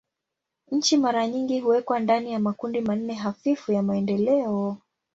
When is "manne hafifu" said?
2.81-3.71